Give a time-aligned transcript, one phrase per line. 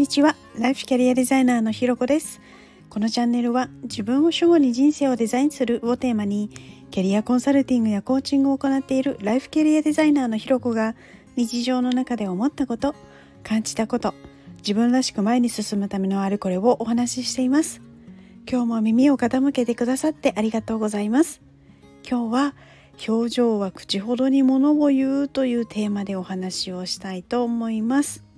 [0.00, 0.34] にちは。
[0.58, 2.40] ライフキャリアデザイナーのひろこです。
[2.88, 6.48] このチャンネルは自分を主語に人生をデザインするをテーマに
[6.90, 10.94] キャリアコンサルティングやコーチングを行っているライフキャリアデザイナーのひろこが
[11.36, 12.94] 日常の中で思ったこと
[13.42, 14.14] 感じたこと
[14.62, 17.82] 自分らしく前に進むためのあれこれをお話ししています。
[18.50, 21.42] 今日も耳を傾けてくださってありがとうございます。
[22.08, 22.54] 今日は
[23.06, 28.29] 表情は口ほどに物を言うというテーマでお話をしたいと思います。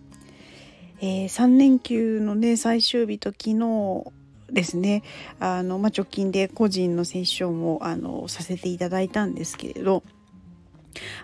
[1.05, 4.13] えー、3連休のね最終日と昨日
[4.53, 5.03] ですね
[5.41, 10.05] あの、まあ、直近で個人のセッションをあのさせていただいたんですけれど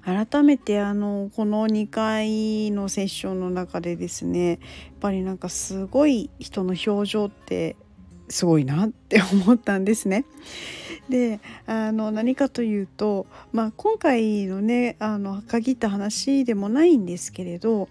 [0.04, 4.58] 改めてあのこの2回のセッションの中でですねやっ
[4.98, 7.76] ぱりなんかすごい人の表情って
[8.28, 10.24] すごいなって思ったんですね。
[11.08, 17.88] であの何かというと、まあ、今回のねあの限った話でもないんですけれど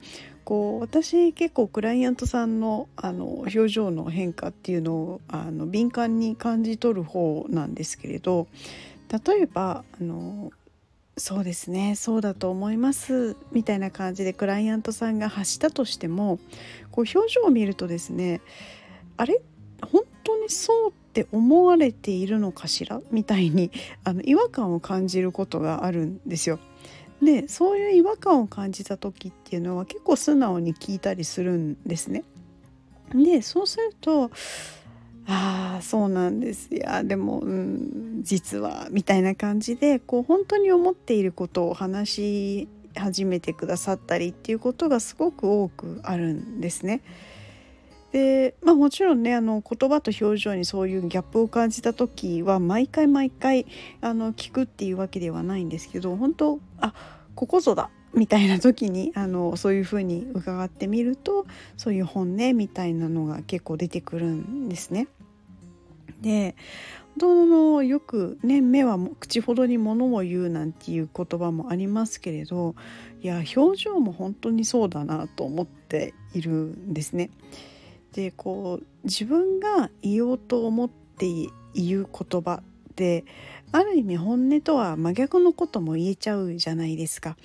[0.47, 8.47] こう私結構クライアントさんのあの表情の変化っていうのをあの敏感に感じ取る方なんですけれど
[9.11, 10.51] 例えばあの
[11.17, 16.39] そうですねそうだと思いますみたいな感じでクライアントさんが発したとしても
[16.91, 18.39] こう表情を見るとですね
[19.17, 19.41] あれ？
[19.81, 23.01] 本当にそうって思われているのかしら？
[23.11, 23.69] みたいに
[24.05, 26.57] あの違和感を感じることがあるんですよ。
[27.21, 32.23] でそういう違和感を感じた時っていうのは結構素直に聞いたりするんですね。
[33.13, 34.31] でそうすると
[35.25, 47.01] ああそうなんですいやでも、うん、実はみたいな感じでこう本当に思っていることを話し始めてくださったりっていうことがすごく多くあるんですね。
[48.11, 53.65] でまあもちろんねあの言葉と表情にそういうギャップを感じた時は毎回毎回
[54.01, 56.93] あの聞くっていうわけではないんですけど本当あ
[57.35, 65.07] ここぞだみたいな時にあのそういうふうに伺ってみるとそういう本音みたいなのが結構出てくるんですね。
[66.21, 66.55] で
[67.19, 72.75] 本当のよくね目は口ほどに物を言うなんていう言葉もありますけれど
[73.21, 77.29] いや表情も本当にそうだなと思っているんですね。
[78.13, 81.27] でこう自分が言おうと思って
[81.73, 83.25] 言う言葉って
[83.71, 87.37] ある意味本音とは真逆のことも言えちゃうじゃないですか。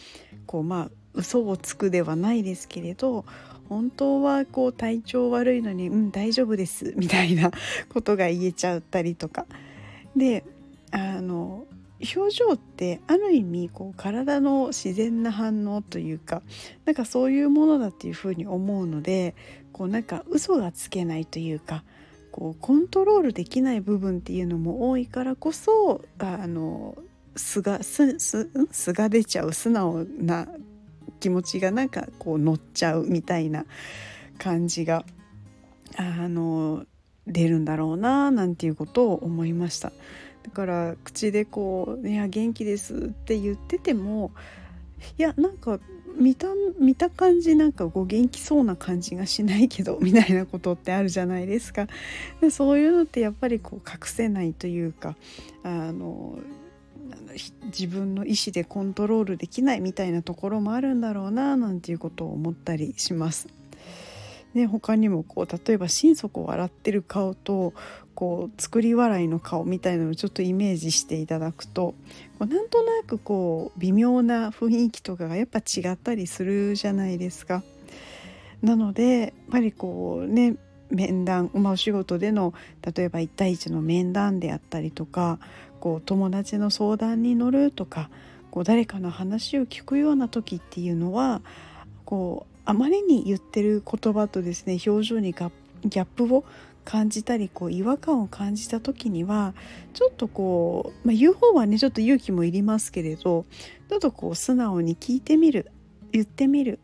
[0.46, 3.26] こうまあ嘘をつくではないですけれど
[3.68, 7.50] 本当はこう体調悪いのに「うん大丈夫です」みたいな
[7.92, 9.46] ことが言えちゃったりとか。
[10.16, 10.44] で
[10.90, 11.64] あの
[12.16, 16.42] 表情ってある意味こう体の自然な反応というか
[16.84, 19.34] なんかそういうものだっていうふうに思うので
[19.72, 21.84] こうなんか嘘がつけないというか
[22.32, 26.96] こうコントロールできない部分っていうのも多いからこそあの
[27.36, 30.48] 素がすす素が出ちゃう素直な
[31.20, 33.64] 気持ちがなんかこう乗っちゃうみたいな
[34.38, 35.04] 感じが
[35.96, 36.84] あの
[37.26, 39.92] 出るんだろうななんていうことを思いました。
[40.42, 44.32] だから口でこう「いや元気です」って言ってても
[45.18, 45.80] いやなんか
[46.16, 46.48] 見た
[46.78, 51.86] 見た感じなんかこう元気そうな感じがしないけどみたいなことってあるじゃないですか
[52.40, 55.16] でそういうのってやっぱりこう隠せないというか
[55.62, 56.38] あの
[57.66, 63.61] 自分の意思でコントロールできないみたいなところもあるんだろうななんていうことを思ったりします。
[64.54, 67.72] ね、他にもこう例えば心底笑ってる顔と
[68.14, 71.94] こう作り笑いの顔みたいなのをちょっとイメージしていただくと
[72.38, 77.62] こうなんとなくこう微妙な雰囲気とかがやっぱ違ったりするじゃないですか。
[78.60, 80.56] なのでやっぱりこうね
[80.90, 82.52] 面談、まあ、お仕事での
[82.94, 85.38] 例えば1対1の面談であったりとか
[85.80, 88.10] こう友達の相談に乗るとか
[88.50, 91.40] こう誰かの話を聞くような時っていうのは
[92.04, 95.50] こうあまりに言ってる言葉とですね表情にギャ
[96.02, 96.44] ップを
[96.84, 99.54] 感じたりこう違和感を感じた時には
[99.92, 103.46] ちょっとこう、まあ、言う方はねちょっと勇気もいりますけれど
[103.88, 105.70] ちょっとこう素直に聞いてみる
[106.12, 106.80] 言ってみる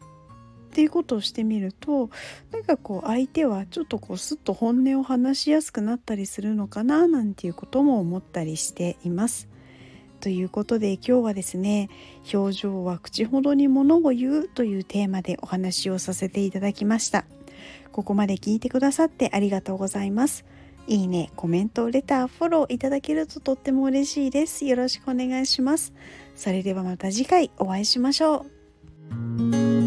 [0.69, 2.11] っていうことをしてみると
[2.53, 9.49] なんかこう相手はちょっとこうスッと本音を話しやすくなったりするのかななんていうことも思ったりしています。
[10.20, 11.88] ということで今日はですね
[12.32, 17.25] 表情は口ほどに物を言うというテーマでお話をさせていただきました。
[17.93, 20.44] ここまで聞いてくださってありがとうございます。
[20.87, 24.65] いいね、コメント、レター、フォローいただけるととっても嬉しいです。
[24.65, 25.93] よろしくお願いします。
[26.35, 28.47] それではまた次回お会いしましょ
[29.12, 29.78] う。